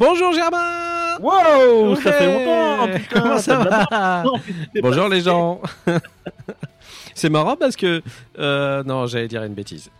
Bonjour 0.00 0.32
Germain 0.32 1.18
Wow, 1.20 1.94
ça 1.96 2.10
Ouais. 2.10 2.12
fait 2.12 2.26
longtemps, 2.26 2.88
putain, 2.98 3.20
Comment 3.20 3.38
ça 3.38 3.58
va? 3.58 4.22
Non, 4.24 4.32
Bonjour 4.80 5.08
les 5.08 5.20
gens 5.20 5.60
C'est 7.14 7.28
marrant 7.28 7.56
parce 7.56 7.76
que... 7.76 8.02
euh, 8.38 8.82
non, 8.84 9.06
j'allais 9.06 9.28
dire 9.28 9.42
une 9.44 9.52
bêtise. 9.52 9.90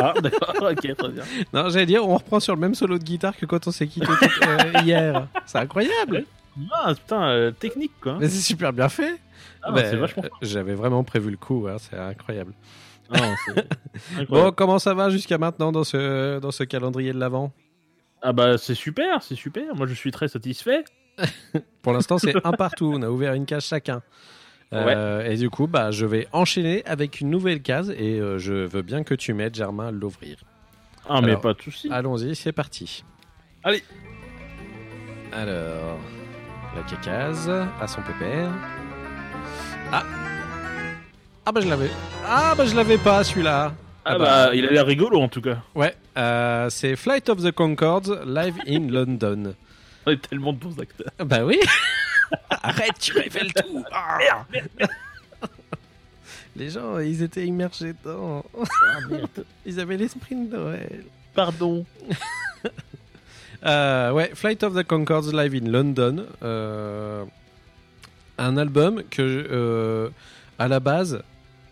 Ah, 0.00 0.12
d'accord, 0.20 0.52
ok, 0.60 0.96
très 0.96 1.08
bien. 1.08 1.22
Non, 1.52 1.68
j'allais 1.68 1.86
dire, 1.86 2.04
on 2.06 2.16
reprend 2.16 2.40
sur 2.40 2.54
le 2.56 2.60
même 2.60 2.74
solo 2.74 2.98
de 2.98 3.04
guitare 3.04 3.36
que 3.36 3.46
quand 3.46 3.68
on 3.68 3.70
s'est 3.70 3.86
quitté 3.86 4.08
euh, 4.48 4.80
hier. 4.84 5.28
C'est 5.46 5.58
incroyable 5.58 6.24
Ah, 6.72 6.92
putain, 6.94 7.22
euh, 7.28 7.50
technique 7.52 7.92
quoi. 8.02 8.16
Mais 8.18 8.28
c'est 8.28 8.40
super 8.42 8.72
bien 8.72 8.88
fait 8.88 9.16
Ah, 9.62 9.70
Bah, 9.70 9.82
c'est 9.88 9.94
vachement. 9.96 10.24
J'avais 10.42 10.74
vraiment 10.74 11.04
prévu 11.04 11.30
le 11.30 11.36
coup, 11.36 11.68
hein, 11.70 11.76
c'est 11.78 11.96
incroyable. 11.96 12.52
Ah, 13.12 13.18
c'est 13.46 13.54
Bon, 14.16 14.22
incroyable. 14.22 14.52
comment 14.56 14.78
ça 14.80 14.92
va 14.94 15.10
jusqu'à 15.10 15.38
maintenant 15.38 15.70
dans 15.70 15.84
ce, 15.84 16.40
dans 16.40 16.50
ce 16.50 16.64
calendrier 16.64 17.12
de 17.12 17.18
l'Avent? 17.20 17.52
Ah 18.26 18.32
bah 18.32 18.56
c'est 18.58 18.74
super, 18.74 19.22
c'est 19.22 19.34
super. 19.34 19.74
Moi 19.76 19.86
je 19.86 19.92
suis 19.94 20.10
très 20.10 20.28
satisfait. 20.28 20.82
Pour 21.82 21.92
l'instant, 21.92 22.18
c'est 22.18 22.34
un 22.44 22.52
partout. 22.52 22.90
On 22.96 23.02
a 23.02 23.08
ouvert 23.08 23.34
une 23.34 23.44
case 23.46 23.66
chacun. 23.66 24.02
Euh, 24.72 25.30
Et 25.30 25.36
du 25.36 25.50
coup, 25.50 25.68
bah, 25.68 25.92
je 25.92 26.04
vais 26.06 26.26
enchaîner 26.32 26.82
avec 26.86 27.20
une 27.20 27.30
nouvelle 27.30 27.62
case 27.62 27.90
et 27.90 28.18
euh, 28.18 28.38
je 28.38 28.52
veux 28.54 28.82
bien 28.82 29.04
que 29.04 29.14
tu 29.14 29.32
m'aides, 29.34 29.54
Germain, 29.54 29.88
à 29.88 29.90
l'ouvrir. 29.92 30.38
Ah 31.08 31.20
mais 31.20 31.36
pas 31.36 31.52
de 31.52 31.60
souci. 31.62 31.88
Allons-y, 31.92 32.34
c'est 32.34 32.50
parti. 32.52 33.04
Allez. 33.62 33.84
Alors, 35.32 35.98
la 36.74 36.82
cacase 36.82 37.48
à 37.80 37.86
son 37.86 38.00
pépère. 38.02 38.50
Ah 39.92 40.02
Ah 41.46 41.52
bah 41.52 41.60
je 41.60 41.68
l'avais. 41.68 41.90
Ah 42.26 42.54
bah 42.56 42.64
je 42.64 42.74
l'avais 42.74 42.98
pas 42.98 43.22
celui-là. 43.22 43.74
Ah 44.04 44.18
bah 44.18 44.50
il 44.54 44.66
a 44.66 44.70
l'air 44.70 44.86
rigolo 44.86 45.20
en 45.20 45.28
tout 45.28 45.40
cas. 45.40 45.58
Ouais, 45.74 45.94
euh, 46.18 46.68
c'est 46.70 46.96
Flight 46.96 47.28
of 47.28 47.42
the 47.42 47.52
Concords 47.52 48.24
live 48.26 48.56
in 48.68 48.88
London. 48.90 49.54
On 50.06 50.10
est 50.10 50.28
tellement 50.28 50.52
de 50.52 50.58
bons 50.58 50.78
acteurs. 50.78 51.10
Bah 51.24 51.44
oui. 51.44 51.58
Arrête, 52.62 52.98
tu 53.00 53.12
révèles 53.12 53.52
tout. 53.52 53.84
Ah. 53.92 54.44
Les 56.56 56.70
gens, 56.70 56.98
ils 56.98 57.22
étaient 57.22 57.46
immergés 57.46 57.94
dedans. 58.04 58.44
Ah 58.56 58.98
merde. 59.10 59.44
Ils 59.66 59.80
avaient 59.80 59.96
l'esprit 59.96 60.34
de 60.36 60.56
Noël. 60.56 61.04
Pardon. 61.34 61.84
Euh, 63.66 64.10
ouais, 64.12 64.30
Flight 64.34 64.62
of 64.62 64.74
the 64.74 64.86
Concords 64.86 65.32
live 65.32 65.54
in 65.54 65.70
London. 65.70 66.26
Euh, 66.42 67.24
un 68.36 68.58
album 68.58 69.02
que, 69.10 69.22
euh, 69.22 70.10
à 70.58 70.68
la 70.68 70.80
base, 70.80 71.22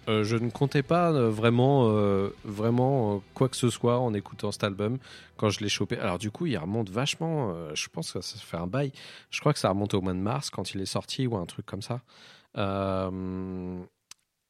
euh, 0.09 0.25
je 0.25 0.37
ne 0.37 0.51
comptais 0.51 0.83
pas 0.83 1.13
euh, 1.13 1.31
vraiment, 1.31 1.89
euh, 1.91 2.31
vraiment 2.45 3.23
quoi 3.35 3.49
que 3.49 3.57
ce 3.57 3.71
soit 3.71 3.99
en 3.99 4.15
écoutant 4.15 4.51
cet 4.51 4.65
album 4.65 4.99
quand 5.37 5.49
je 5.51 5.61
l'ai 5.61 5.69
chopé. 5.69 5.99
Alors 5.99 6.19
du 6.19 6.31
coup, 6.31 6.47
il 6.47 6.57
remonte 6.59 6.91
vachement. 6.91 7.55
je 7.75 7.89
pense 7.89 8.13
que 8.13 8.21
ça 8.21 8.39
fait 8.39 8.57
un 8.57 8.67
bail. 8.67 8.93
Je 9.31 9.41
crois 9.41 9.53
que 9.53 9.59
ça 9.59 9.69
remonte 9.69 9.95
au 9.95 10.01
mois 10.01 10.13
de 10.13 10.19
mars 10.19 10.51
quand 10.51 10.75
il 10.75 10.81
est 10.81 10.87
sorti 10.87 11.27
ou 11.27 11.37
un 11.37 11.47
truc 11.47 11.67
comme 11.67 11.83
ça. 11.83 12.01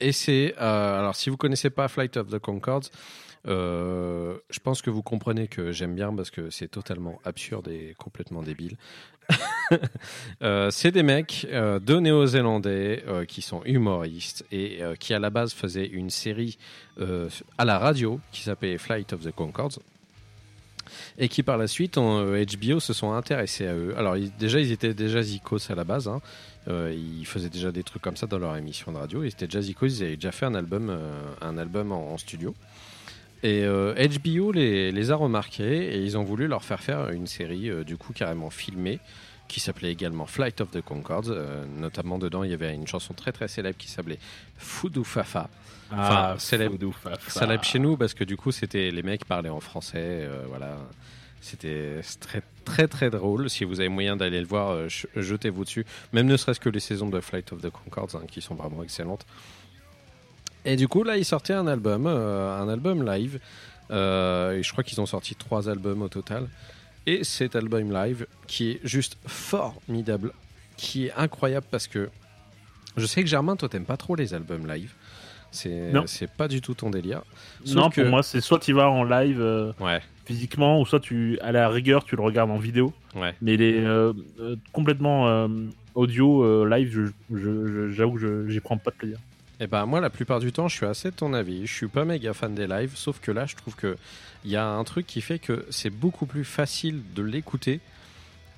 Et 0.00 0.12
c'est 0.12 0.54
alors 0.56 1.14
si 1.14 1.30
vous 1.30 1.36
connaissez 1.36 1.70
pas 1.70 1.88
Flight 1.88 2.16
of 2.16 2.28
the 2.28 2.38
Concords, 2.38 2.90
je 3.44 4.58
pense 4.62 4.82
que 4.82 4.90
vous 4.90 5.02
comprenez 5.02 5.48
que 5.48 5.72
j'aime 5.72 5.94
bien 5.94 6.14
parce 6.14 6.30
que 6.30 6.50
c'est 6.50 6.68
totalement 6.68 7.20
absurde 7.24 7.68
et 7.68 7.94
complètement 7.98 8.42
débile. 8.42 8.76
Euh, 10.42 10.70
c'est 10.72 10.90
des 10.90 11.04
mecs 11.04 11.46
euh, 11.52 11.78
de 11.78 12.00
néo-zélandais 12.00 13.04
euh, 13.06 13.24
qui 13.24 13.42
sont 13.42 13.62
humoristes 13.64 14.44
et 14.50 14.80
qui 14.98 15.14
à 15.14 15.20
la 15.20 15.30
base 15.30 15.52
faisaient 15.52 15.86
une 15.86 16.10
série 16.10 16.58
à 17.58 17.64
la 17.64 17.78
radio 17.78 18.18
qui 18.32 18.42
s'appelait 18.42 18.76
Flight 18.76 19.12
of 19.12 19.22
the 19.22 19.30
Concords 19.30 19.78
et 21.16 21.28
qui 21.28 21.44
par 21.44 21.58
la 21.58 21.68
suite 21.68 21.96
en 21.96 22.24
HBO 22.24 22.80
se 22.80 22.92
sont 22.92 23.12
intéressés 23.12 23.66
à 23.66 23.74
eux. 23.74 23.94
Alors 23.96 24.16
déjà 24.38 24.58
ils 24.58 24.72
étaient 24.72 24.94
déjà 24.94 25.22
zikos 25.22 25.70
à 25.70 25.74
la 25.74 25.84
base, 25.84 26.08
hein. 26.08 26.20
Ils 26.68 27.24
faisaient 27.24 27.50
déjà 27.50 27.70
des 27.70 27.84
trucs 27.84 28.02
comme 28.02 28.16
ça 28.16 28.26
dans 28.26 28.38
leur 28.38 28.56
émission 28.56 28.90
de 28.92 28.98
radio. 28.98 29.22
Ils 29.22 29.28
étaient 29.28 29.46
déjà 29.46 29.62
zikos, 29.62 29.86
ils 29.86 30.02
avaient 30.02 30.16
déjà 30.16 30.32
fait 30.32 30.46
un 30.46 30.54
album, 30.54 30.96
un 31.40 31.58
album 31.58 31.92
en, 31.92 32.18
studio. 32.18 32.54
Et 33.44 33.64
HBO 33.64 34.50
les, 34.50 34.90
les 34.90 35.10
a 35.12 35.16
remarqués 35.16 35.94
et 35.94 35.98
ils 35.98 36.18
ont 36.18 36.24
voulu 36.24 36.48
leur 36.48 36.64
faire 36.64 36.80
faire 36.80 37.10
une 37.10 37.28
série 37.28 37.70
du 37.84 37.96
coup 37.96 38.12
carrément 38.12 38.50
filmée 38.50 38.98
qui 39.52 39.60
s'appelait 39.60 39.92
également 39.92 40.24
Flight 40.24 40.62
of 40.62 40.70
the 40.70 40.80
Concords. 40.80 41.28
Euh, 41.28 41.64
notamment 41.78 42.18
dedans 42.18 42.42
il 42.42 42.50
y 42.50 42.54
avait 42.54 42.74
une 42.74 42.86
chanson 42.86 43.12
très 43.12 43.32
très 43.32 43.48
célèbre 43.48 43.76
qui 43.76 43.88
s'appelait 43.88 44.18
Foudou 44.56 45.04
Fafa. 45.04 45.50
Enfin, 45.92 46.36
célèbre- 46.38 46.72
Foudou 46.72 46.92
Fafa. 46.92 47.30
Célèbre 47.40 47.62
chez 47.64 47.78
nous 47.78 47.98
parce 47.98 48.14
que 48.14 48.24
du 48.24 48.36
coup 48.38 48.50
c'était 48.50 48.90
les 48.90 49.02
mecs 49.02 49.26
parlaient 49.26 49.50
en 49.50 49.60
français, 49.60 49.98
euh, 50.00 50.44
voilà. 50.48 50.78
C'était 51.42 52.00
très 52.20 52.40
très 52.64 52.86
très 52.88 53.10
drôle. 53.10 53.50
Si 53.50 53.64
vous 53.64 53.80
avez 53.80 53.88
moyen 53.90 54.16
d'aller 54.16 54.40
le 54.40 54.46
voir, 54.46 54.70
euh, 54.70 54.88
jetez-vous 55.16 55.64
dessus. 55.64 55.84
Même 56.12 56.26
ne 56.26 56.36
serait-ce 56.36 56.60
que 56.60 56.68
les 56.70 56.80
saisons 56.80 57.10
de 57.10 57.20
Flight 57.20 57.52
of 57.52 57.60
the 57.60 57.68
Concords 57.70 58.14
hein, 58.16 58.22
qui 58.30 58.40
sont 58.40 58.54
vraiment 58.54 58.82
excellentes. 58.82 59.26
Et 60.64 60.76
du 60.76 60.88
coup 60.88 61.02
là 61.02 61.16
ils 61.18 61.24
sortaient 61.24 61.52
un 61.52 61.66
album, 61.66 62.06
un 62.06 62.68
album 62.68 63.04
live. 63.04 63.38
Et 63.90 64.62
je 64.62 64.72
crois 64.72 64.82
qu'ils 64.84 65.00
ont 65.02 65.06
sorti 65.06 65.34
trois 65.34 65.68
albums 65.68 66.00
au 66.02 66.08
total. 66.08 66.48
Et 67.06 67.24
cet 67.24 67.56
album 67.56 67.92
live 67.92 68.26
qui 68.46 68.70
est 68.72 68.80
juste 68.84 69.16
formidable, 69.26 70.32
qui 70.76 71.06
est 71.06 71.12
incroyable 71.14 71.66
parce 71.70 71.86
que 71.88 72.08
je 72.96 73.06
sais 73.06 73.22
que 73.22 73.28
Germain, 73.28 73.56
toi 73.56 73.68
t'aimes 73.68 73.84
pas 73.86 73.96
trop 73.96 74.14
les 74.14 74.34
albums 74.34 74.66
live. 74.66 74.92
C'est 75.50 76.30
pas 76.36 76.48
du 76.48 76.60
tout 76.62 76.74
ton 76.74 76.90
délire. 76.90 77.22
Sauf 77.64 77.74
Non, 77.76 77.90
que- 77.90 78.00
pour 78.02 78.10
moi 78.10 78.22
c'est 78.22 78.40
soit 78.40 78.58
tu 78.58 78.72
vas 78.72 78.88
en 78.88 79.04
live 79.04 79.40
euh, 79.40 79.72
Ouais, 79.80 80.00
physiquement 80.24 80.80
ou 80.80 80.86
soit 80.86 81.00
tu 81.00 81.38
à 81.40 81.52
la 81.52 81.68
rigueur 81.68 82.04
tu 82.04 82.16
le 82.16 82.22
regardes 82.22 82.50
en 82.50 82.56
vidéo. 82.58 82.92
ouais. 83.16 83.34
Mais 83.42 83.56
les 83.56 83.80
euh, 83.80 84.12
euh, 84.40 84.56
complètement 84.72 85.28
euh, 85.28 85.48
audio 85.94 86.64
live, 86.64 86.90
je- 86.90 87.36
je- 87.36 87.66
je- 87.66 87.90
j'avoue 87.90 88.14
que 88.14 88.20
je- 88.20 88.48
j'y 88.48 88.60
prends 88.60 88.78
pas 88.78 88.92
de 88.92 88.96
plaisir. 88.96 89.18
Et 89.62 89.68
ben 89.68 89.86
moi, 89.86 90.00
la 90.00 90.10
plupart 90.10 90.40
du 90.40 90.50
temps, 90.50 90.66
je 90.66 90.74
suis 90.74 90.86
assez 90.86 91.12
de 91.12 91.14
ton 91.14 91.32
avis. 91.34 91.68
Je 91.68 91.72
suis 91.72 91.86
pas 91.86 92.04
méga 92.04 92.34
fan 92.34 92.52
des 92.52 92.66
lives, 92.66 92.96
sauf 92.96 93.20
que 93.20 93.30
là, 93.30 93.46
je 93.46 93.54
trouve 93.54 93.76
que 93.76 93.96
il 94.44 94.50
y 94.50 94.56
a 94.56 94.66
un 94.66 94.82
truc 94.82 95.06
qui 95.06 95.20
fait 95.20 95.38
que 95.38 95.64
c'est 95.70 95.88
beaucoup 95.90 96.26
plus 96.26 96.44
facile 96.44 97.00
de 97.14 97.22
l'écouter. 97.22 97.78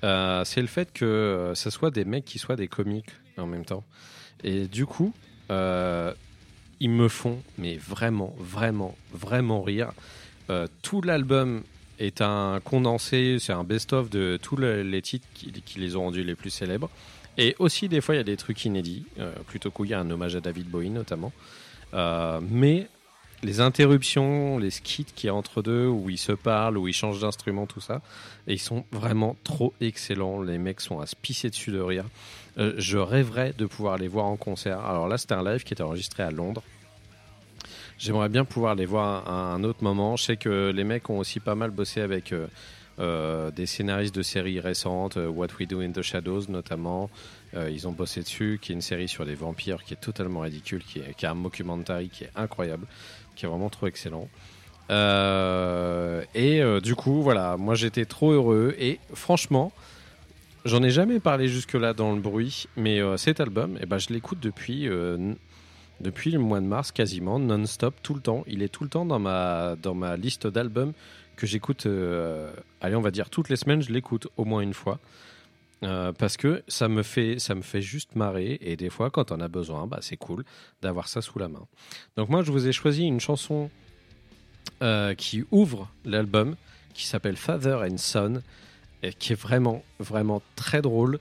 Euh, 0.03 0.43
c'est 0.45 0.61
le 0.61 0.67
fait 0.67 0.91
que 0.91 1.05
euh, 1.05 1.53
ce 1.53 1.69
soit 1.69 1.91
des 1.91 2.05
mecs 2.05 2.25
qui 2.25 2.39
soient 2.39 2.55
des 2.55 2.67
comiques 2.67 3.11
en 3.37 3.45
même 3.45 3.65
temps. 3.65 3.83
Et 4.43 4.65
du 4.67 4.87
coup, 4.87 5.13
euh, 5.51 6.11
ils 6.79 6.89
me 6.89 7.07
font, 7.07 7.39
mais 7.59 7.77
vraiment, 7.77 8.33
vraiment, 8.39 8.95
vraiment 9.13 9.61
rire. 9.61 9.91
Euh, 10.49 10.67
tout 10.81 11.01
l'album 11.03 11.61
est 11.99 12.21
un 12.21 12.59
condensé, 12.63 13.37
c'est 13.39 13.53
un 13.53 13.63
best-of 13.63 14.09
de 14.09 14.39
tous 14.41 14.55
le- 14.55 14.81
les 14.81 15.03
titres 15.03 15.27
qui 15.35 15.79
les 15.79 15.95
ont 15.95 16.05
rendus 16.05 16.23
les 16.23 16.35
plus 16.35 16.49
célèbres. 16.49 16.89
Et 17.37 17.55
aussi, 17.59 17.89
des 17.89 18.01
fois, 18.01 18.15
il 18.15 18.17
y 18.19 18.21
a 18.21 18.25
des 18.25 18.37
trucs 18.37 18.63
inédits. 18.65 19.05
Euh, 19.19 19.33
plutôt 19.47 19.71
cool, 19.71 19.87
il 19.87 19.91
y 19.91 19.93
a 19.93 19.99
un 19.99 20.09
hommage 20.09 20.35
à 20.35 20.41
David 20.41 20.67
Bowie 20.67 20.89
notamment. 20.89 21.31
Euh, 21.93 22.39
mais 22.49 22.87
les 23.43 23.59
interruptions, 23.59 24.57
les 24.57 24.71
skits 24.71 25.05
qu'il 25.05 25.27
y 25.27 25.29
a 25.29 25.35
entre 25.35 25.61
deux, 25.61 25.87
où 25.87 26.09
ils 26.09 26.17
se 26.17 26.31
parlent, 26.31 26.77
où 26.77 26.87
ils 26.87 26.93
changent 26.93 27.21
d'instrument, 27.21 27.65
tout 27.65 27.81
ça, 27.81 28.01
et 28.47 28.53
ils 28.53 28.59
sont 28.59 28.85
vraiment 28.91 29.35
trop 29.43 29.73
excellents. 29.81 30.41
Les 30.41 30.57
mecs 30.57 30.81
sont 30.81 30.99
à 30.99 31.05
se 31.05 31.15
pisser 31.15 31.49
dessus 31.49 31.71
de 31.71 31.79
rire. 31.79 32.05
Euh, 32.57 32.73
je 32.77 32.97
rêverais 32.97 33.53
de 33.57 33.65
pouvoir 33.65 33.97
les 33.97 34.07
voir 34.07 34.25
en 34.25 34.37
concert. 34.37 34.79
Alors 34.79 35.07
là, 35.07 35.17
c'était 35.17 35.33
un 35.33 35.43
live 35.43 35.63
qui 35.63 35.73
était 35.73 35.83
enregistré 35.83 36.23
à 36.23 36.31
Londres. 36.31 36.63
J'aimerais 37.97 38.29
bien 38.29 38.43
pouvoir 38.45 38.75
les 38.75 38.85
voir 38.85 39.27
à 39.29 39.53
un 39.53 39.63
autre 39.63 39.83
moment. 39.83 40.15
Je 40.15 40.23
sais 40.23 40.37
que 40.37 40.71
les 40.75 40.83
mecs 40.83 41.09
ont 41.09 41.19
aussi 41.19 41.39
pas 41.39 41.55
mal 41.55 41.71
bossé 41.71 42.01
avec 42.01 42.33
euh, 42.97 43.51
des 43.51 43.65
scénaristes 43.65 44.15
de 44.15 44.21
séries 44.21 44.61
récentes, 44.61 45.17
euh, 45.17 45.27
What 45.27 45.47
We 45.59 45.67
Do 45.67 45.81
in 45.81 45.91
the 45.91 46.01
Shadows 46.01 46.43
notamment. 46.47 47.09
Euh, 47.53 47.69
ils 47.69 47.89
ont 47.89 47.91
bossé 47.91 48.21
dessus, 48.21 48.57
qui 48.61 48.71
est 48.71 48.75
une 48.75 48.81
série 48.81 49.09
sur 49.09 49.25
des 49.25 49.35
vampires 49.35 49.83
qui 49.83 49.93
est 49.93 49.99
totalement 49.99 50.39
ridicule, 50.41 50.81
qui 50.81 50.99
est, 50.99 51.13
qui 51.13 51.25
est 51.25 51.27
un 51.27 51.33
mockumentary 51.33 52.07
qui 52.07 52.23
est 52.23 52.31
incroyable, 52.37 52.87
qui 53.35 53.45
est 53.45 53.49
vraiment 53.49 53.69
trop 53.69 53.87
excellent. 53.87 54.29
Et 54.89 56.61
du 56.81 56.95
coup, 56.95 57.21
voilà, 57.21 57.57
moi 57.57 57.75
j'étais 57.75 58.05
trop 58.05 58.31
heureux. 58.31 58.75
Et 58.79 58.99
franchement, 59.13 59.73
j'en 60.63 60.81
ai 60.83 60.89
jamais 60.89 61.19
parlé 61.19 61.49
jusque-là 61.49 61.93
dans 61.93 62.13
le 62.13 62.21
bruit, 62.21 62.67
mais 62.77 62.99
cet 63.17 63.41
album, 63.41 63.77
eh 63.81 63.85
ben, 63.87 63.97
je 63.97 64.09
l'écoute 64.13 64.39
depuis, 64.39 64.87
depuis 66.01 66.31
le 66.31 66.39
mois 66.39 66.59
de 66.59 66.65
mars 66.65 66.91
quasiment, 66.91 67.39
non-stop, 67.39 67.95
tout 68.03 68.13
le 68.13 68.21
temps. 68.21 68.43
Il 68.47 68.61
est 68.61 68.69
tout 68.69 68.83
le 68.83 68.89
temps 68.89 69.05
dans 69.05 69.19
ma, 69.19 69.75
dans 69.81 69.95
ma 69.95 70.17
liste 70.17 70.45
d'albums 70.45 70.93
que 71.35 71.45
j'écoute, 71.47 71.85
euh, 71.85 72.51
allez, 72.81 72.95
on 72.95 73.01
va 73.01 73.11
dire 73.11 73.29
toutes 73.29 73.49
les 73.49 73.55
semaines, 73.55 73.81
je 73.81 73.91
l'écoute 73.91 74.27
au 74.37 74.45
moins 74.45 74.61
une 74.61 74.73
fois. 74.73 74.99
Euh, 75.83 76.13
parce 76.13 76.37
que 76.37 76.63
ça 76.69 76.87
me 76.87 77.03
fait 77.03 77.37
ça 77.37 77.53
me 77.53 77.61
fait 77.61 77.81
juste 77.81 78.15
marrer 78.15 78.57
et 78.61 78.77
des 78.77 78.89
fois 78.89 79.11
quand 79.11 79.33
on 79.33 79.41
a 79.41 79.49
besoin 79.49 79.87
bah, 79.87 79.99
c'est 79.99 80.15
cool 80.15 80.45
d'avoir 80.81 81.09
ça 81.09 81.21
sous 81.21 81.37
la 81.37 81.49
main 81.49 81.67
donc 82.15 82.29
moi 82.29 82.43
je 82.43 82.51
vous 82.53 82.65
ai 82.65 82.71
choisi 82.71 83.03
une 83.03 83.19
chanson 83.19 83.69
euh, 84.81 85.13
qui 85.15 85.43
ouvre 85.51 85.89
l'album, 86.05 86.55
qui 86.93 87.05
s'appelle 87.05 87.35
Father 87.35 87.79
and 87.83 87.97
Son, 87.97 88.41
qui 89.19 89.33
est 89.33 89.39
vraiment, 89.39 89.83
vraiment 89.99 90.41
très 90.55 90.81
drôle. 90.81 91.19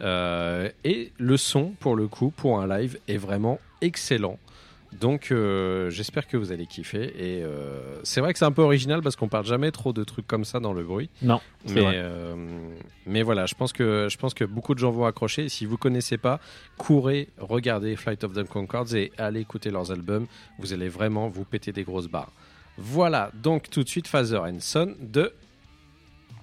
Et 0.00 1.12
le 1.18 1.36
son, 1.36 1.74
pour 1.78 1.94
le 1.94 2.08
coup, 2.08 2.30
pour 2.30 2.60
un 2.60 2.66
live, 2.66 2.98
est 3.06 3.16
vraiment 3.16 3.60
excellent. 3.80 4.38
Donc 4.92 5.30
euh, 5.30 5.90
j'espère 5.90 6.26
que 6.26 6.36
vous 6.36 6.52
allez 6.52 6.66
kiffer. 6.66 7.04
Et 7.04 7.42
euh, 7.42 8.00
c'est 8.02 8.20
vrai 8.20 8.32
que 8.32 8.38
c'est 8.38 8.44
un 8.44 8.52
peu 8.52 8.62
original 8.62 9.02
parce 9.02 9.16
qu'on 9.16 9.28
parle 9.28 9.44
jamais 9.44 9.70
trop 9.70 9.92
de 9.92 10.04
trucs 10.04 10.26
comme 10.26 10.44
ça 10.44 10.60
dans 10.60 10.72
le 10.72 10.82
bruit. 10.82 11.10
Non, 11.22 11.40
Mais, 11.68 11.80
vrai. 11.80 11.92
euh, 11.96 12.34
mais 13.06 13.22
voilà, 13.22 13.46
je 13.46 13.54
pense, 13.54 13.72
que, 13.72 14.08
je 14.10 14.16
pense 14.16 14.32
que 14.34 14.44
beaucoup 14.44 14.74
de 14.74 14.78
gens 14.78 14.90
vont 14.90 15.04
accrocher. 15.06 15.44
Et 15.44 15.48
si 15.48 15.66
vous 15.66 15.76
connaissez 15.76 16.18
pas, 16.18 16.40
courez, 16.78 17.28
regardez 17.38 17.96
Flight 17.96 18.24
of 18.24 18.32
the 18.32 18.44
Concords 18.44 18.94
et 18.94 19.12
allez 19.18 19.40
écouter 19.40 19.70
leurs 19.70 19.92
albums. 19.92 20.26
Vous 20.58 20.72
allez 20.72 20.88
vraiment 20.88 21.28
vous 21.28 21.44
péter 21.44 21.72
des 21.72 21.84
grosses 21.84 22.08
barres. 22.08 22.32
Voilà, 22.78 23.30
donc 23.34 23.70
tout 23.70 23.82
de 23.82 23.88
suite 23.88 24.06
Father 24.06 24.38
and 24.40 24.60
Son 24.60 24.94
de 25.00 25.32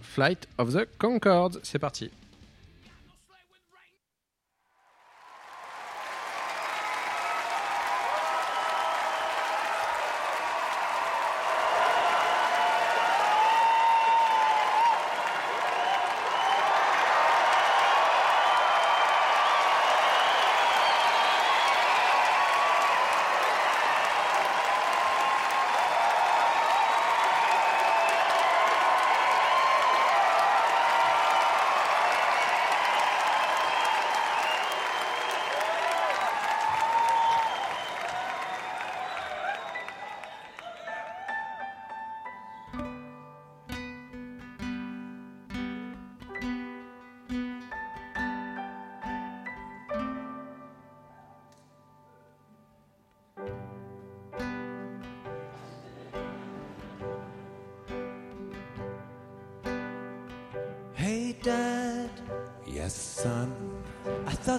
Flight 0.02 0.48
of 0.58 0.74
the 0.74 0.88
Concords. 0.98 1.58
C'est 1.64 1.80
parti. 1.80 2.10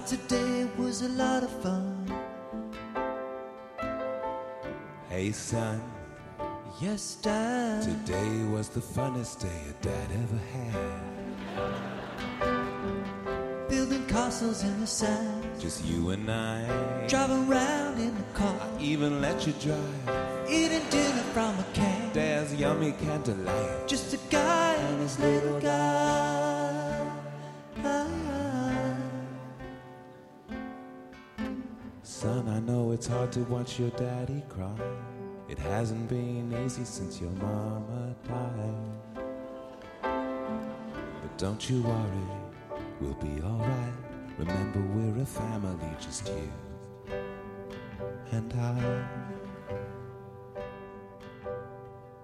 Today 0.06 0.68
was 0.76 1.00
a 1.00 1.08
lot 1.08 1.42
of 1.42 1.50
fun. 1.62 2.12
Hey, 5.08 5.32
son. 5.32 5.80
Yes, 6.78 7.16
Dad. 7.22 7.82
Today 7.82 8.44
was 8.52 8.68
the 8.68 8.80
funnest 8.80 9.40
day 9.40 9.62
a 9.70 9.72
dad 9.82 10.08
ever 10.12 10.40
had. 10.52 10.90
Building 13.70 14.04
castles 14.06 14.62
in 14.62 14.78
the 14.80 14.86
sand. 14.86 15.42
Just 15.58 15.82
you 15.86 16.10
and 16.10 16.30
I. 16.30 17.06
Driving 17.08 17.48
around 17.48 17.98
in 17.98 18.14
the 18.14 18.24
car. 18.34 18.60
I 18.60 18.82
even 18.82 19.22
let 19.22 19.46
you 19.46 19.54
drive. 19.54 20.48
Eating 20.50 20.86
dinner 20.90 21.24
from 21.32 21.58
a 21.58 21.64
can. 21.72 22.12
Dad's 22.12 22.54
yummy 22.54 22.92
candlelight. 22.92 23.88
Just 23.88 24.12
a 24.12 24.18
guy 24.28 24.74
and 24.74 25.00
his 25.00 25.18
little 25.18 25.58
guy. 25.60 26.23
Son, 32.24 32.48
I 32.48 32.58
know 32.60 32.92
it's 32.92 33.06
hard 33.06 33.32
to 33.32 33.40
watch 33.40 33.78
your 33.78 33.90
daddy 33.90 34.42
cry. 34.48 34.74
It 35.46 35.58
hasn't 35.58 36.08
been 36.08 36.54
easy 36.64 36.82
since 36.82 37.20
your 37.20 37.28
mama 37.32 38.14
died. 38.26 39.28
But 40.00 41.36
don't 41.36 41.68
you 41.68 41.82
worry, 41.82 42.26
we'll 42.98 43.12
be 43.20 43.42
alright. 43.42 43.92
Remember, 44.38 44.80
we're 44.94 45.20
a 45.22 45.26
family, 45.26 45.94
just 46.00 46.26
you 46.28 46.50
and 48.32 48.54
I. 48.54 49.04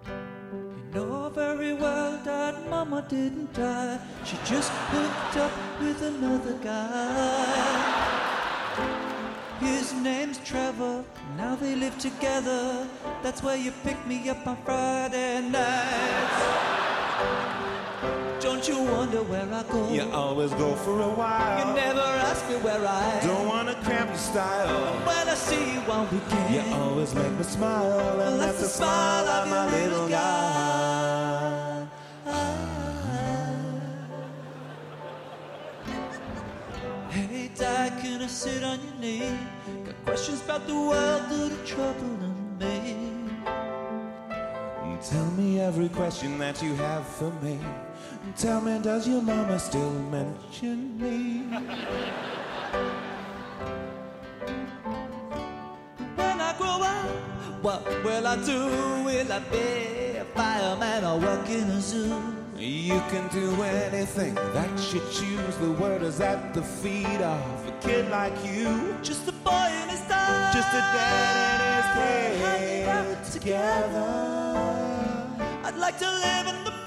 You 0.06 0.94
know 0.94 1.28
very 1.28 1.74
well 1.74 2.18
that 2.24 2.70
Mama 2.70 3.04
didn't 3.06 3.52
die. 3.52 4.00
She 4.24 4.38
just 4.46 4.72
hooked 4.72 5.36
up 5.36 5.52
with 5.78 6.00
another 6.00 6.54
guy. 6.64 7.99
His 9.60 9.92
name's 9.92 10.38
Trevor. 10.38 11.04
Now 11.36 11.54
they 11.54 11.74
live 11.74 11.98
together. 11.98 12.88
That's 13.22 13.42
where 13.42 13.56
you 13.56 13.72
pick 13.84 13.98
me 14.06 14.28
up 14.30 14.46
on 14.46 14.56
Friday 14.64 15.42
nights. 15.42 16.40
Don't 18.40 18.66
you 18.66 18.82
wonder 18.82 19.22
where 19.22 19.46
I 19.52 19.62
go? 19.64 19.92
You 19.92 20.10
always 20.12 20.52
go 20.54 20.74
for 20.76 21.02
a 21.02 21.08
while. 21.08 21.58
You 21.58 21.74
never 21.74 22.00
ask 22.00 22.48
me 22.48 22.56
where 22.56 22.86
I 22.86 23.04
am. 23.20 23.26
Don't 23.26 23.46
wanna 23.46 23.74
cramp 23.84 24.08
your 24.08 24.18
style. 24.18 24.94
When 25.06 25.28
I 25.28 25.34
see 25.34 25.74
you 25.74 25.80
on 25.92 26.08
weekend. 26.10 26.54
You 26.54 26.74
always 26.76 27.14
make 27.14 27.32
me 27.32 27.42
smile, 27.42 28.20
and 28.20 28.40
that's, 28.40 28.60
the 28.60 28.66
smile 28.66 29.28
of 29.28 29.48
my 29.48 29.70
little 29.70 30.08
guy. 30.08 30.69
I 38.22 38.26
sit 38.26 38.62
on 38.62 38.78
your 38.84 38.94
knee? 39.00 39.38
Got 39.84 40.04
questions 40.04 40.42
about 40.42 40.66
the 40.66 40.74
world 40.74 41.22
that 41.30 41.52
are 41.52 41.66
troubling 41.66 42.58
me. 42.58 42.96
Tell 45.00 45.30
me 45.30 45.58
every 45.58 45.88
question 45.88 46.38
that 46.38 46.62
you 46.62 46.74
have 46.74 47.06
for 47.06 47.32
me. 47.42 47.58
Tell 48.36 48.60
me, 48.60 48.78
does 48.82 49.08
your 49.08 49.22
mama 49.22 49.58
still 49.58 49.92
mention 50.10 51.00
me? 51.00 51.44
When 56.16 56.40
I 56.40 56.54
grow 56.58 56.82
up, 56.82 57.64
what 57.64 58.04
will 58.04 58.26
I 58.26 58.36
do? 58.44 58.68
Will 59.04 59.32
I 59.32 59.38
be 59.50 60.18
a 60.18 60.26
fireman 60.34 61.04
or 61.04 61.18
work 61.18 61.48
in 61.48 61.70
a 61.70 61.80
zoo? 61.80 62.39
You 62.60 63.00
can 63.08 63.26
do 63.28 63.62
anything 63.62 64.34
that 64.34 64.92
you 64.92 65.00
choose. 65.10 65.56
The 65.56 65.72
word 65.80 66.02
is 66.02 66.20
at 66.20 66.52
the 66.52 66.60
feet 66.60 67.06
of 67.06 67.66
a 67.66 67.72
kid 67.80 68.10
like 68.10 68.34
you. 68.44 68.94
Just 69.02 69.26
a 69.28 69.32
boy 69.32 69.70
in 69.82 69.88
his 69.88 70.02
time. 70.02 70.52
Just 70.52 70.68
a 70.68 70.82
dad 70.92 71.60
and 71.62 73.24
his 73.24 73.32
kid 73.32 73.40
together. 73.40 74.04
I'd 75.64 75.76
like 75.76 75.98
to 76.00 76.10
live 76.10 76.54
in 76.54 76.64
the 76.64 76.79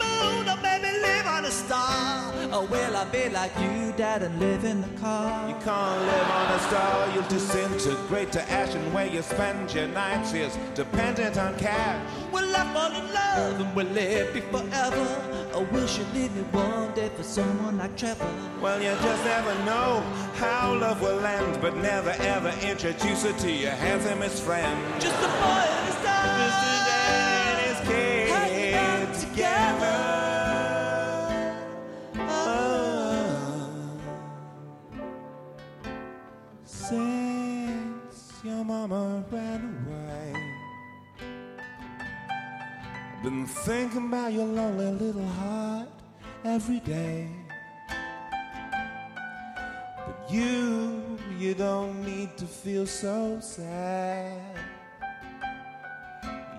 or 0.47 0.57
maybe 0.61 0.87
live 0.99 1.27
on 1.27 1.45
a 1.45 1.51
star. 1.51 2.31
Oh, 2.51 2.61
or 2.61 2.67
will 2.67 2.95
I 2.95 3.05
be 3.05 3.29
like 3.29 3.51
you, 3.59 3.93
Dad, 3.97 4.23
and 4.23 4.39
live 4.39 4.63
in 4.63 4.81
the 4.81 4.99
car? 4.99 5.47
You 5.47 5.55
can't 5.55 6.01
live 6.01 6.29
on 6.29 6.51
a 6.51 6.59
star, 6.59 7.13
you'll 7.13 7.27
disintegrate 7.27 8.31
to 8.33 8.41
ash, 8.51 8.75
and 8.75 8.93
where 8.93 9.07
you 9.07 9.21
spend 9.21 9.73
your 9.73 9.87
nights 9.87 10.33
is 10.33 10.57
dependent 10.75 11.37
on 11.37 11.57
cash. 11.57 11.99
Will 12.31 12.55
I 12.55 12.73
fall 12.73 12.91
in 12.91 13.13
love 13.13 13.61
and 13.61 13.75
will 13.75 13.97
it 13.97 14.33
be 14.33 14.41
forever? 14.41 15.49
Or 15.55 15.63
will 15.65 15.87
she 15.87 16.03
leave 16.15 16.35
me 16.35 16.41
one 16.51 16.93
day 16.93 17.09
for 17.15 17.23
someone 17.23 17.77
like 17.77 17.95
Trevor? 17.95 18.27
Well, 18.61 18.81
you 18.81 18.89
just 18.89 19.23
never 19.23 19.53
know 19.65 20.01
how 20.35 20.75
love 20.75 21.01
will 21.01 21.25
end, 21.25 21.61
but 21.61 21.75
never 21.77 22.09
ever 22.19 22.53
introduce 22.61 23.23
her 23.23 23.33
to 23.33 23.51
your 23.51 23.71
handsomest 23.71 24.43
friend. 24.43 25.01
Just 25.01 25.15
a 25.23 25.27
boy 25.27 25.82
your 44.33 44.45
lonely 44.47 44.91
little 44.93 45.27
heart 45.27 45.89
every 46.43 46.79
day. 46.79 47.29
But 50.07 50.31
you, 50.31 51.19
you 51.37 51.53
don't 51.53 52.03
need 52.03 52.35
to 52.37 52.45
feel 52.45 52.87
so 52.87 53.37
sad. 53.39 54.41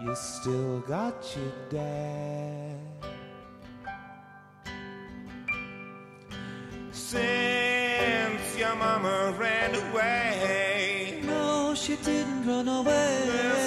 You 0.00 0.14
still 0.14 0.80
got 0.80 1.16
your 1.34 1.52
dad. 1.68 2.78
Since 6.92 8.56
your 8.56 8.76
mama 8.76 9.34
ran 9.36 9.74
away, 9.74 11.22
No, 11.24 11.74
she 11.74 11.96
didn't 11.96 12.46
run 12.46 12.68
away. 12.68 13.63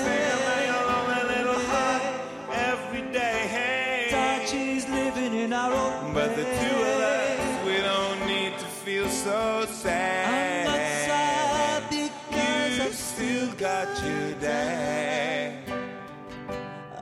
So 9.28 9.66
sad. 9.70 10.68
I'm 10.68 10.72
not 10.72 10.84
sad 11.12 11.82
because 11.90 12.78
You 12.78 12.84
I've 12.86 12.96
still 12.96 13.52
got 13.68 13.88
your 14.06 14.32
dad. 14.40 15.54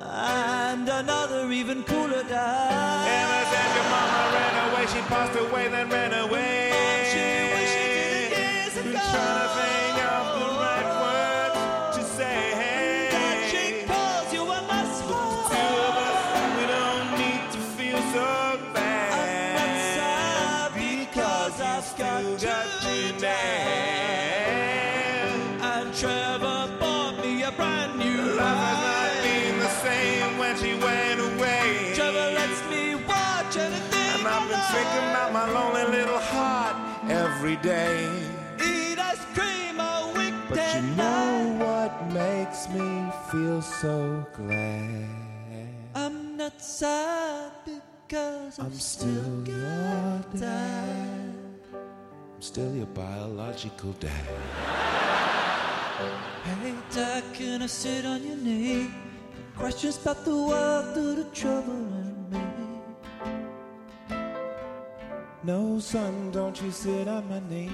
and 0.02 0.90
another 0.90 1.52
even 1.52 1.84
cooler 1.84 2.24
dad. 2.24 3.06
Ever 3.22 3.42
since 3.54 3.72
your 3.78 3.88
mama 3.94 4.22
ran 4.38 4.54
away, 4.66 4.86
she 4.94 5.02
passed 5.14 5.38
away, 5.40 5.68
then 5.68 5.88
ran 5.90 6.14
away. 6.14 6.25
And 33.58 34.28
I've 34.28 34.50
been 34.50 34.60
thinking 34.76 35.10
about 35.12 35.32
my 35.32 35.50
lonely 35.50 35.86
little 35.98 36.20
heart 36.20 36.76
every 37.10 37.56
day. 37.58 38.12
Eat 38.60 39.00
ice 39.00 39.24
cream 39.34 39.80
a 39.80 40.12
weekday 40.14 40.44
But 40.50 40.76
you 40.76 40.82
know 40.96 41.56
what 41.64 42.12
makes 42.12 42.68
me 42.70 43.10
feel 43.32 43.62
so 43.62 44.26
glad? 44.36 45.08
I'm 45.96 46.36
not 46.36 46.62
sad 46.62 47.52
because 47.66 48.60
I'm, 48.60 48.66
I'm 48.66 48.74
still 48.74 49.48
your 49.48 50.20
dad. 50.34 50.40
dad. 50.40 51.34
I'm 52.36 52.42
still 52.42 52.76
your 52.76 52.88
biological 52.88 53.94
dad. 53.94 54.26
Hey, 56.44 56.74
Dad, 56.94 57.24
can 57.34 57.62
I 57.62 57.68
sit 57.68 58.06
on 58.06 58.22
your 58.22 58.36
knee? 58.36 58.92
Questions 59.56 59.98
about 60.02 60.26
the 60.26 60.36
world, 60.36 60.94
through 60.94 61.16
the 61.16 61.24
trouble 61.32 62.15
No, 65.46 65.78
son, 65.78 66.32
don't 66.32 66.60
you 66.60 66.72
sit 66.72 67.08
on 67.08 67.30
my 67.30 67.40
knee. 67.48 67.70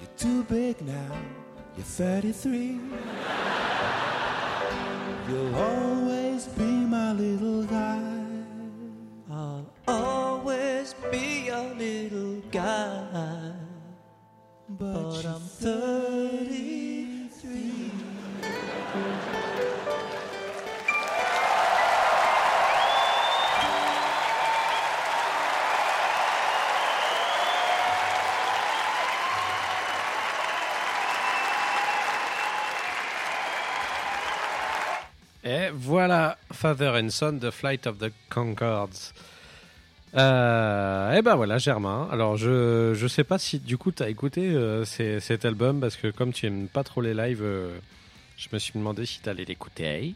You're 0.00 0.10
too 0.18 0.42
big 0.42 0.82
now. 0.82 1.12
You're 1.76 1.84
33. 1.84 2.80
You'll 5.28 5.54
always 5.54 5.95
Et 35.48 35.70
voilà, 35.72 36.36
Father 36.52 36.90
and 37.00 37.10
Son, 37.10 37.38
The 37.38 37.50
Flight 37.52 37.86
of 37.86 37.98
the 37.98 38.10
Concords. 38.28 39.12
Euh, 40.16 41.12
et 41.12 41.22
ben 41.22 41.36
voilà, 41.36 41.58
Germain. 41.58 42.08
Alors, 42.10 42.36
je 42.36 42.94
je 42.94 43.06
sais 43.06 43.22
pas 43.24 43.38
si 43.38 43.58
du 43.60 43.76
coup 43.78 43.92
tu 43.92 44.02
as 44.02 44.08
écouté 44.08 44.40
euh, 44.48 44.84
ces- 44.84 45.20
cet 45.20 45.44
album 45.44 45.78
parce 45.80 45.96
que 45.96 46.08
comme 46.08 46.32
tu 46.32 46.46
aimes 46.46 46.68
pas 46.68 46.82
trop 46.84 47.00
les 47.00 47.14
lives, 47.14 47.42
euh, 47.42 47.76
je 48.36 48.48
me 48.52 48.58
suis 48.58 48.72
demandé 48.74 49.06
si 49.06 49.20
tu 49.20 49.28
allais 49.28 49.44
l'écouter. 49.44 50.14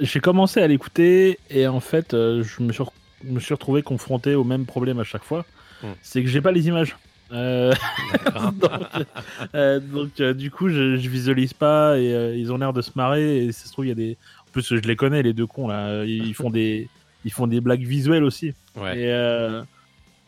J'ai 0.00 0.20
commencé 0.20 0.60
à 0.62 0.66
l'écouter 0.66 1.38
et 1.50 1.66
en 1.66 1.80
fait, 1.80 2.12
je 2.12 2.62
me 2.62 2.72
suis, 2.72 2.84
re- 2.84 2.90
me 3.24 3.38
suis 3.40 3.52
retrouvé 3.54 3.82
confronté 3.82 4.34
au 4.34 4.44
même 4.44 4.64
problème 4.66 4.98
à 4.98 5.04
chaque 5.04 5.24
fois. 5.24 5.44
Hmm. 5.82 5.88
C'est 6.00 6.22
que 6.22 6.28
j'ai 6.28 6.40
pas 6.40 6.52
les 6.52 6.68
images. 6.68 6.96
Euh, 7.32 7.74
donc, 8.52 8.72
euh, 9.54 9.80
donc, 9.80 10.20
euh, 10.20 10.34
du 10.34 10.50
coup, 10.50 10.68
je, 10.68 10.96
je 10.96 11.08
visualise 11.08 11.52
pas 11.52 11.98
et 11.98 12.34
ils 12.36 12.52
ont 12.52 12.58
l'air 12.58 12.72
de 12.72 12.82
se 12.82 12.92
marrer. 12.94 13.46
Et 13.46 13.52
ça 13.52 13.66
se 13.66 13.72
trouve, 13.72 13.86
il 13.86 13.88
y 13.88 13.92
a 13.92 13.96
des. 13.96 14.16
En 14.46 14.50
plus, 14.52 14.74
je 14.74 14.80
les 14.80 14.96
connais 14.96 15.22
les 15.22 15.32
deux 15.32 15.46
cons 15.46 15.68
là. 15.68 16.04
Ils 16.04 16.34
font 16.34 16.50
des, 16.50 16.88
ils 17.24 17.32
font 17.32 17.46
des 17.46 17.60
blagues 17.60 17.84
visuelles 17.84 18.24
aussi. 18.24 18.54
Ouais. 18.76 18.98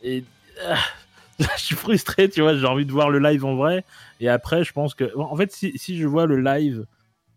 Et, 0.03 0.17
et 0.17 0.23
je 1.39 1.63
suis 1.63 1.75
frustré, 1.75 2.29
tu 2.29 2.41
vois. 2.41 2.57
J'ai 2.57 2.65
envie 2.65 2.85
de 2.85 2.91
voir 2.91 3.09
le 3.09 3.19
live 3.19 3.45
en 3.45 3.55
vrai. 3.55 3.83
Et 4.19 4.29
après, 4.29 4.63
je 4.63 4.73
pense 4.73 4.93
que, 4.93 5.15
en 5.17 5.35
fait, 5.35 5.51
si, 5.51 5.77
si 5.77 5.97
je 5.97 6.07
vois 6.07 6.25
le 6.25 6.41
live 6.41 6.85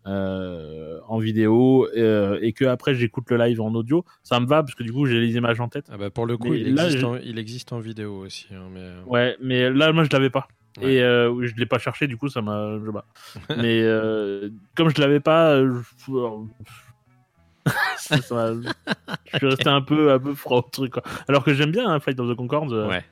euh, 0.05 0.99
en 1.07 1.17
vidéo 1.19 1.87
euh, 1.95 2.37
et 2.41 2.51
que 2.53 2.65
après 2.65 2.93
j'écoute 2.95 3.25
le 3.31 3.37
live 3.37 3.61
en 3.61 3.73
audio, 3.73 4.03
ça 4.23 4.39
me 4.39 4.45
va 4.45 4.61
parce 4.63 4.75
que 4.75 4.83
du 4.83 4.91
coup 4.91 5.05
j'ai 5.05 5.19
les 5.19 5.35
images 5.35 5.59
en 5.59 5.69
tête. 5.69 5.87
Ah 5.91 5.97
bah 5.97 6.09
pour 6.09 6.25
le 6.25 6.37
coup, 6.37 6.53
il 6.53 6.75
là, 6.75 6.85
existe, 6.87 7.03
en, 7.03 7.15
il 7.17 7.37
existe 7.39 7.71
en 7.73 7.79
vidéo 7.79 8.17
aussi. 8.19 8.47
hein, 8.51 8.67
mais, 8.73 8.79
euh, 8.81 9.01
Ouais, 9.05 9.37
mais 9.41 9.69
là 9.69 9.91
moi 9.93 10.03
je 10.03 10.09
l'avais 10.11 10.29
pas. 10.29 10.47
Ouais. 10.81 10.95
Et 10.95 11.03
euh, 11.03 11.45
je 11.45 11.53
l'ai 11.55 11.65
pas 11.67 11.77
cherché, 11.79 12.07
du 12.07 12.17
coup 12.17 12.29
ça 12.29 12.41
m'a. 12.41 12.77
Mais 13.57 13.81
comme 14.75 14.89
je 14.89 14.99
l'avais 14.99 15.19
pas, 15.19 15.61
je... 15.63 15.71
ça- 17.97 18.21
ça 18.21 18.35
m'a- 18.35 18.71
je 19.31 19.37
suis 19.37 19.47
resté 19.47 19.69
un 19.69 19.81
peu, 19.81 20.11
un 20.11 20.19
peu 20.19 20.33
froid 20.33 20.57
au 20.57 20.61
truc. 20.69 20.93
Quoi. 20.93 21.03
Alors 21.27 21.43
que 21.43 21.53
j'aime 21.53 21.71
bien 21.71 21.89
hein, 21.89 21.99
Flight 21.99 22.19
of 22.19 22.29
the 22.29 22.35
Concords. 22.35 22.73
euh, 22.73 22.89
ouais, 22.89 23.03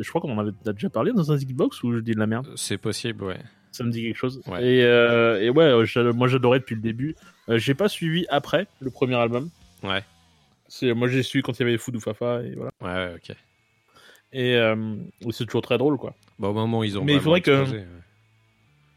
je 0.00 0.08
crois 0.08 0.20
qu'on 0.20 0.36
en 0.36 0.38
avait 0.38 0.52
déjà 0.72 0.88
parlé 0.90 1.12
dans 1.12 1.32
un 1.32 1.36
Xbox 1.36 1.82
ou 1.82 1.92
je 1.92 1.98
dis 1.98 2.12
de 2.12 2.18
la 2.20 2.26
merde? 2.26 2.46
c'est 2.56 2.78
possible, 2.78 3.24
ouais. 3.24 3.40
Ça 3.72 3.84
me 3.84 3.90
dit 3.90 4.02
quelque 4.02 4.16
chose. 4.16 4.40
Ouais. 4.46 4.62
Et, 4.64 4.84
euh, 4.84 5.40
et 5.42 5.50
ouais, 5.50 5.64
euh, 5.64 6.12
moi 6.12 6.28
j'adorais 6.28 6.58
depuis 6.60 6.74
le 6.76 6.80
début. 6.82 7.16
Euh, 7.48 7.58
j'ai 7.58 7.74
pas 7.74 7.88
suivi 7.88 8.26
après 8.28 8.66
le 8.80 8.90
premier 8.90 9.16
album. 9.16 9.48
Ouais, 9.82 10.02
C'est 10.68 10.92
moi 10.94 11.08
j'ai 11.08 11.22
suivi 11.22 11.42
quand 11.42 11.58
il 11.58 11.60
y 11.60 11.62
avait 11.68 11.78
Food 11.78 11.96
ou 11.96 12.00
Fafa 12.00 12.42
et 12.42 12.54
voilà. 12.54 12.70
ouais, 12.82 12.88
ouais, 13.08 13.14
ok. 13.16 13.36
Et 14.34 14.54
euh, 14.56 14.76
c'est 15.30 15.44
toujours 15.46 15.62
très 15.62 15.76
drôle 15.78 15.96
quoi. 15.98 16.14
Bon, 16.38 16.48
au 16.48 16.52
moment 16.54 16.78
où 16.80 16.84
ils 16.84 16.98
ont 16.98 17.04
Mais 17.04 17.14
il 17.14 17.20
faudrait 17.20 17.40
que- 17.40 17.70
ouais. 17.70 17.86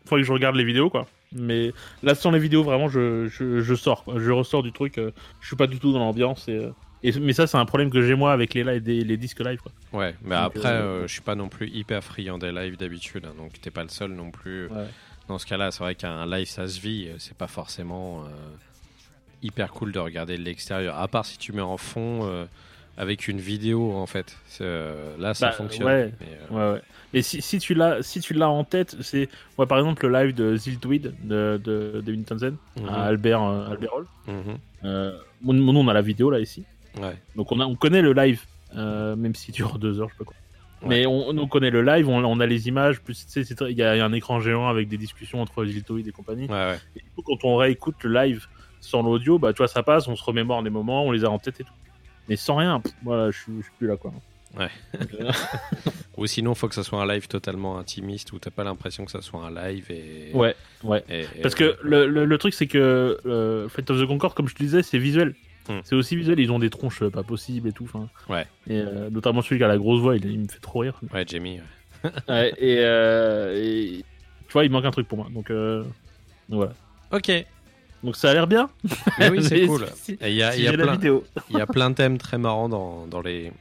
Faudrait 0.06 0.22
que 0.22 0.28
je 0.28 0.32
regarde 0.34 0.56
les 0.56 0.64
vidéos 0.64 0.90
quoi. 0.90 1.08
Mais 1.32 1.72
là 2.04 2.14
sans 2.16 2.32
les 2.32 2.40
vidéos 2.40 2.64
vraiment 2.64 2.88
je, 2.88 3.28
je, 3.28 3.60
je 3.62 3.76
sors 3.76 4.04
quoi. 4.04 4.16
je 4.20 4.32
ressors 4.32 4.62
du 4.64 4.72
truc. 4.72 4.96
je 5.42 5.48
suis 5.48 5.56
pas 5.56 5.68
du 5.68 5.80
tout 5.80 5.92
dans 5.92 6.00
l'ambiance 6.00 6.48
et, 6.48 6.70
et 7.04 7.12
mais 7.20 7.34
ça 7.34 7.48
c'est 7.48 7.58
un 7.58 7.66
problème 7.66 7.90
que 7.90 8.02
j'ai 8.02 8.16
moi 8.16 8.32
avec 8.32 8.54
les 8.54 8.80
des- 8.80 9.04
les 9.04 9.18
disques 9.18 9.40
live 9.40 9.60
quoi. 9.60 9.72
Ouais, 9.96 10.16
mais 10.24 10.36
Donc, 10.36 10.46
après, 10.58 10.70
euh, 10.74 10.82
euh, 10.84 11.08
je 11.08 11.14
suis 11.14 11.22
pas 11.22 11.36
non 11.36 11.48
plus 11.50 11.70
hyper 11.70 12.04
friand 12.04 12.38
des 12.38 12.52
lives 12.52 12.78
d'habitude, 12.78 13.26
hein, 13.26 13.34
donc 13.38 13.60
t'es 13.62 13.72
pas 13.72 13.84
le 13.84 13.90
seul 13.90 14.12
non 14.12 14.32
plus. 14.32 14.68
Ouais. 14.68 14.86
Dans 15.28 15.38
ce 15.40 15.46
cas-là, 15.46 15.72
c'est 15.72 15.84
vrai 15.84 15.96
qu'un 15.96 16.26
live 16.26 16.48
ça 16.48 16.68
se 16.68 16.80
vit, 16.80 17.08
euh, 17.08 17.16
c'est 17.18 17.38
pas 17.38 17.48
forcément 17.48 18.24
euh, 18.26 18.28
hyper 19.42 19.72
cool 19.72 19.92
de 19.92 20.00
regarder 20.00 20.38
de 20.38 20.44
l'extérieur, 20.44 20.98
à 21.00 21.08
part 21.08 21.26
si 21.26 21.38
tu 21.38 21.52
mets 21.52 21.62
en 21.62 21.78
fond 21.78 22.22
euh, 22.24 22.46
avec 22.98 23.28
une 23.28 23.40
vidéo 23.40 23.94
en 23.94 24.06
fait. 24.06 24.38
Là, 24.60 25.34
ça 25.34 25.48
Bah, 25.48 25.52
fonctionne. 25.54 25.88
ouais. 25.88 26.12
mais, 26.20 26.56
Ouais 26.58 26.72
ouais. 26.74 26.82
Et 27.14 27.22
si, 27.22 27.42
si 27.42 27.60
tu 27.60 27.74
l'as 27.74 28.04
si 28.04 28.20
tu 28.20 28.34
l'as 28.34 28.50
en 28.50 28.64
tête 28.66 28.98
c'est 29.02 29.30
moi 29.58 29.66
par 29.68 29.78
exemple 29.80 30.06
le 30.08 30.14
live 30.26 30.36
de 30.36 30.56
Ziltweed 30.58 31.14
de 31.24 31.60
de, 31.64 32.02
de 32.06 32.12
mhm, 32.14 32.90
à 32.90 33.06
Albert 33.06 33.42
Albert 33.42 33.94
Hall. 33.94 34.06
mhm, 34.28 34.58
mon- 35.42 35.76
on 35.78 35.88
a 35.88 35.94
la 35.94 36.02
vidéo 36.02 36.30
là 36.30 36.40
ici. 36.40 36.66
ouais. 37.00 37.16
Donc 37.36 37.52
on, 37.52 37.60
a, 37.62 37.66
on 37.66 37.76
connaît 37.76 38.02
le 38.02 38.14
live, 38.14 38.42
euh, 38.76 39.16
même 39.16 39.36
s'il 39.36 39.54
dure 39.54 39.78
deux 39.80 40.00
heures, 40.02 40.10
je 40.12 40.18
pas 40.18 40.24
quoi. 40.26 40.36
Ouais. 40.82 40.90
Mais 40.90 41.06
on, 41.06 41.30
on 41.30 41.48
connaît 41.48 41.70
le 41.72 41.82
live, 41.82 42.10
on, 42.10 42.24
on 42.24 42.40
a 42.40 42.46
les 42.46 42.68
images, 42.68 43.00
plus 43.02 43.26
il 43.36 43.44
y, 43.78 43.82
a 43.84 43.96
il 43.96 43.98
y 43.98 44.02
a 44.02 44.06
un 44.06 44.14
écran 44.14 44.40
géant 44.42 44.68
avec 44.68 44.88
des 44.90 44.98
discussions 44.98 45.42
entre 45.42 45.66
Ziltoid 45.66 46.06
et 46.08 46.12
compagnie. 46.12 46.48
Ouais, 46.48 46.54
ouais. 46.54 46.80
Et 46.96 47.00
du 47.00 47.10
coup, 47.16 47.22
quand 47.24 47.44
on 47.46 47.56
réécoute 47.56 47.96
le 48.04 48.14
live 48.14 48.46
sans 48.82 49.02
l'audio, 49.02 49.40
bah 49.40 49.52
tu 49.54 49.58
vois, 49.58 49.68
ça 49.68 49.82
passe, 49.84 50.08
on 50.08 50.16
se 50.16 50.24
remémore 50.24 50.62
des 50.64 50.70
moments, 50.70 51.04
on 51.06 51.12
les 51.12 51.24
a 51.26 51.30
en 51.32 51.40
tête 51.40 51.60
et 51.62 51.64
tout. 51.64 51.74
Mais 52.30 52.36
sans 52.36 52.58
rien, 52.58 52.80
pff, 52.82 52.92
voilà, 53.04 53.32
je 53.32 53.38
suis 53.40 53.52
plus 53.80 53.88
là 53.88 53.96
quoi. 53.98 54.12
Ouais. 54.58 54.70
Ou 56.18 56.28
sinon, 56.28 56.56
faut 56.56 56.68
que 56.70 56.76
ça 56.76 56.84
soit 56.84 57.02
un 57.02 57.08
live 57.08 57.28
totalement 57.28 57.78
intimiste 57.78 58.32
où 58.32 58.40
t'as 58.40 58.52
pas 58.52 58.64
l'impression 58.64 59.04
que 59.06 59.12
ça 59.12 59.22
soit 59.22 59.42
un 59.44 59.52
live 59.54 59.86
et. 59.92 60.32
ouais, 60.34 60.56
ouais. 60.84 61.04
et- 61.10 61.22
et- 61.22 61.42
Parce 61.42 61.56
que 61.56 61.76
le, 61.84 62.08
le, 62.08 62.26
le 62.26 62.38
truc, 62.38 62.54
c'est 62.54 62.68
que 62.68 63.18
euh, 63.26 63.68
Flight 63.70 63.90
of 63.92 64.02
the 64.02 64.06
Concorde, 64.06 64.34
comme 64.34 64.48
je 64.48 64.56
te 64.56 64.64
disais, 64.64 64.82
c'est 64.84 64.98
visuel. 65.00 65.36
Hmm. 65.68 65.80
C'est 65.84 65.96
aussi 65.96 66.16
visuel, 66.16 66.40
ils 66.40 66.52
ont 66.52 66.60
des 66.60 66.70
tronches 66.70 67.02
euh, 67.02 67.10
pas 67.10 67.24
possibles 67.24 67.68
et 67.70 67.72
tout. 67.72 67.86
enfin. 67.86 68.08
Ouais. 68.30 68.46
Et 68.68 68.80
euh, 68.80 69.10
notamment 69.10 69.42
celui 69.42 69.58
qui 69.58 69.64
a 69.64 69.68
la 69.68 69.78
grosse 69.78 70.00
voix, 70.00 70.16
il, 70.16 70.26
il 70.26 70.40
me 70.40 70.48
fait 70.48 70.60
trop 70.60 70.80
rire. 70.80 71.00
Ouais, 71.14 71.26
Jamie. 71.28 71.60
ouais. 72.04 72.12
Ouais, 72.30 72.54
et, 72.60 72.78
euh, 72.82 73.54
et 73.56 74.06
tu 74.48 74.54
vois, 74.54 74.64
il 74.64 74.70
manque 74.72 74.86
un 74.86 74.92
truc 74.92 75.08
pour 75.08 75.18
moi. 75.18 75.28
Donc, 75.34 75.50
euh, 75.50 75.82
donc 76.50 76.58
voilà. 76.60 76.74
Ok. 77.12 77.32
Donc 78.04 78.16
ça 78.16 78.30
a 78.30 78.34
l'air 78.36 78.46
bien. 78.46 78.70
Mais 79.20 79.30
oui, 79.32 79.44
c'est 79.44 79.66
cool. 79.66 79.88
il 80.08 80.34
y 80.34 80.44
a, 80.44 80.56
y 80.56 80.68
a 80.68 80.74
plein, 80.74 80.92
vidéo. 80.92 81.24
il 81.50 81.58
y 81.58 81.62
a 81.62 81.66
plein 81.66 81.90
de 81.90 81.96
thèmes 81.96 82.20
très 82.20 82.38
marrants 82.38 82.70
dans, 82.70 83.08
dans 83.08 83.22
les. 83.22 83.52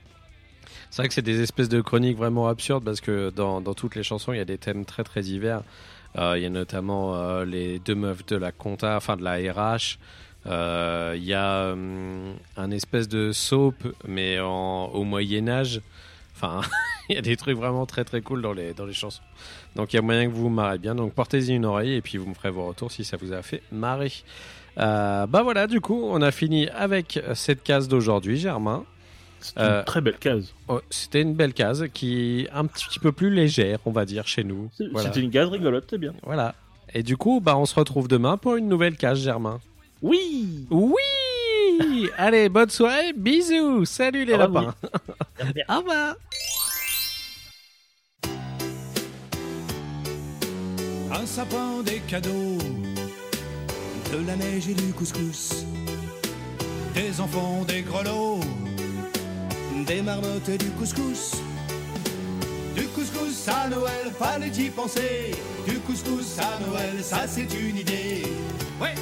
C'est 0.90 1.00
vrai 1.00 1.08
que 1.08 1.14
c'est 1.14 1.22
des 1.22 1.40
espèces 1.40 1.70
de 1.70 1.80
chroniques 1.80 2.18
vraiment 2.18 2.46
absurdes 2.48 2.84
parce 2.84 3.00
que 3.00 3.30
dans, 3.30 3.62
dans 3.62 3.72
toutes 3.72 3.94
les 3.96 4.02
chansons, 4.02 4.34
il 4.34 4.36
y 4.36 4.40
a 4.40 4.44
des 4.44 4.58
thèmes 4.58 4.84
très 4.84 5.04
très 5.04 5.22
divers. 5.22 5.62
Il 6.16 6.38
y 6.40 6.44
a 6.46 6.50
notamment 6.50 7.42
les 7.42 7.80
deux 7.80 7.96
meufs 7.96 8.24
de 8.26 8.36
la 8.36 8.52
compta, 8.52 8.96
enfin 8.96 9.16
de 9.16 9.24
la 9.24 9.32
RH. 9.52 9.98
Euh, 10.46 11.14
il 11.16 11.24
y 11.24 11.34
a 11.34 11.72
hum, 11.72 12.34
un 12.56 12.70
espèce 12.70 13.08
de 13.08 13.32
soap, 13.32 13.74
mais 14.06 14.38
en, 14.40 14.86
au 14.92 15.04
Moyen 15.04 15.48
Âge. 15.48 15.80
Enfin, 16.36 16.60
il 17.08 17.14
y 17.14 17.18
a 17.18 17.22
des 17.22 17.36
trucs 17.36 17.56
vraiment 17.56 17.86
très 17.86 18.04
très 18.04 18.20
cool 18.20 18.42
dans 18.42 18.52
les, 18.52 18.74
dans 18.74 18.84
les 18.86 18.92
chansons. 18.92 19.22
Donc 19.76 19.92
il 19.92 19.96
y 19.96 19.98
a 19.98 20.02
moyen 20.02 20.26
que 20.26 20.32
vous 20.32 20.42
vous 20.42 20.48
marrez 20.50 20.78
bien. 20.78 20.94
Donc 20.94 21.14
portez-y 21.14 21.52
une 21.54 21.64
oreille 21.64 21.94
et 21.94 22.02
puis 22.02 22.18
vous 22.18 22.26
me 22.28 22.34
ferez 22.34 22.50
vos 22.50 22.66
retours 22.66 22.92
si 22.92 23.04
ça 23.04 23.16
vous 23.16 23.32
a 23.32 23.42
fait 23.42 23.62
marrer. 23.72 24.12
Euh, 24.78 25.26
bah 25.26 25.42
voilà, 25.42 25.66
du 25.66 25.80
coup, 25.80 26.02
on 26.10 26.20
a 26.20 26.30
fini 26.32 26.68
avec 26.68 27.20
cette 27.34 27.62
case 27.62 27.88
d'aujourd'hui, 27.88 28.36
Germain. 28.38 28.84
C'est 29.40 29.56
une 29.56 29.62
Euh, 29.62 29.82
très 29.84 30.00
belle 30.00 30.18
case. 30.18 30.52
Oh, 30.68 30.80
C'était 30.90 31.20
une 31.22 31.34
belle 31.34 31.52
case 31.54 31.84
qui 31.92 32.40
est 32.42 32.50
un 32.50 32.66
petit 32.66 32.98
peu 32.98 33.12
plus 33.12 33.30
légère, 33.30 33.78
on 33.84 33.90
va 33.92 34.04
dire, 34.04 34.26
chez 34.26 34.42
nous. 34.42 34.70
Voilà. 34.92 35.08
C'était 35.08 35.20
une 35.20 35.30
case 35.30 35.48
rigolote, 35.48 35.84
c'est 35.88 35.98
bien. 35.98 36.14
voilà. 36.22 36.54
Et 36.94 37.02
du 37.02 37.16
coup, 37.16 37.40
bah, 37.40 37.56
on 37.56 37.66
se 37.66 37.74
retrouve 37.74 38.08
demain 38.08 38.36
pour 38.36 38.56
une 38.56 38.68
nouvelle 38.68 38.96
case, 38.96 39.20
Germain. 39.20 39.60
Oui 40.70 42.10
Allez, 42.16 42.48
bonne 42.48 42.70
soirée, 42.70 43.12
bisous 43.14 43.84
Salut 43.84 44.24
les 44.24 44.34
Au 44.34 44.38
revoir. 44.38 44.74
lapins 45.38 45.64
Au 45.74 45.78
revoir 45.78 46.14
Un 51.12 51.26
sapin, 51.26 51.82
des 51.84 52.00
cadeaux, 52.00 52.58
de 54.12 54.26
la 54.26 54.36
neige 54.36 54.68
et 54.68 54.74
du 54.74 54.92
couscous, 54.92 55.64
des 56.92 57.20
enfants, 57.20 57.64
des 57.66 57.82
grelots, 57.82 58.40
des 59.86 60.02
marmottes 60.02 60.48
et 60.48 60.58
du 60.58 60.70
couscous. 60.70 61.36
Du 62.74 62.84
couscous 62.88 63.48
à 63.48 63.68
Noël, 63.68 64.10
fallait 64.18 64.48
y 64.48 64.70
penser. 64.70 65.30
Du 65.66 65.78
couscous 65.78 66.36
à 66.38 66.58
Noël, 66.68 67.02
ça 67.02 67.26
c'est 67.28 67.48
une 67.54 67.76
idée. 67.78 68.24
Ouais. 68.80 68.94